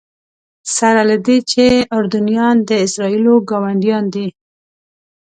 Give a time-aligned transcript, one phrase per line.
[0.75, 1.63] سره له دې چې
[1.97, 4.27] اردنیان د اسرائیلو ګاونډیان دي.